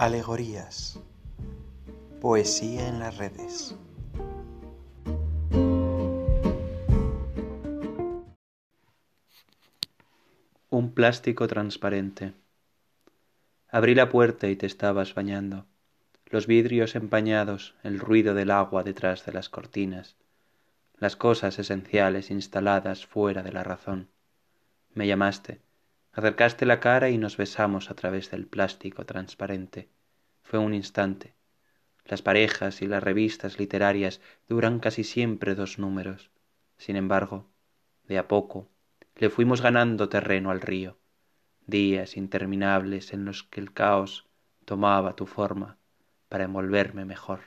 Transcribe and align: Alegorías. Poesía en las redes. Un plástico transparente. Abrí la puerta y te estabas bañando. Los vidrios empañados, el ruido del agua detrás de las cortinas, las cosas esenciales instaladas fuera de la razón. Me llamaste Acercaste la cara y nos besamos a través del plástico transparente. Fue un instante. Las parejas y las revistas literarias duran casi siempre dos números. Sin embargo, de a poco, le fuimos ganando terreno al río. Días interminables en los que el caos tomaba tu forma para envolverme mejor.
Alegorías. 0.00 0.98
Poesía 2.22 2.88
en 2.88 3.00
las 3.00 3.18
redes. 3.18 3.76
Un 10.70 10.92
plástico 10.94 11.46
transparente. 11.48 12.32
Abrí 13.68 13.94
la 13.94 14.08
puerta 14.08 14.48
y 14.48 14.56
te 14.56 14.64
estabas 14.64 15.14
bañando. 15.14 15.66
Los 16.24 16.46
vidrios 16.46 16.94
empañados, 16.94 17.74
el 17.82 17.98
ruido 17.98 18.32
del 18.32 18.52
agua 18.52 18.82
detrás 18.82 19.26
de 19.26 19.32
las 19.32 19.50
cortinas, 19.50 20.16
las 20.96 21.14
cosas 21.14 21.58
esenciales 21.58 22.30
instaladas 22.30 23.04
fuera 23.04 23.42
de 23.42 23.52
la 23.52 23.64
razón. 23.64 24.08
Me 24.94 25.06
llamaste 25.06 25.60
Acercaste 26.12 26.66
la 26.66 26.80
cara 26.80 27.08
y 27.10 27.18
nos 27.18 27.36
besamos 27.36 27.90
a 27.90 27.94
través 27.94 28.30
del 28.32 28.46
plástico 28.46 29.06
transparente. 29.06 29.88
Fue 30.42 30.58
un 30.58 30.74
instante. 30.74 31.34
Las 32.04 32.20
parejas 32.20 32.82
y 32.82 32.88
las 32.88 33.02
revistas 33.02 33.60
literarias 33.60 34.20
duran 34.48 34.80
casi 34.80 35.04
siempre 35.04 35.54
dos 35.54 35.78
números. 35.78 36.30
Sin 36.78 36.96
embargo, 36.96 37.48
de 38.08 38.18
a 38.18 38.26
poco, 38.26 38.68
le 39.14 39.30
fuimos 39.30 39.62
ganando 39.62 40.08
terreno 40.08 40.50
al 40.50 40.60
río. 40.60 40.98
Días 41.66 42.16
interminables 42.16 43.12
en 43.12 43.24
los 43.24 43.44
que 43.44 43.60
el 43.60 43.72
caos 43.72 44.26
tomaba 44.64 45.14
tu 45.14 45.26
forma 45.26 45.78
para 46.28 46.44
envolverme 46.44 47.04
mejor. 47.04 47.40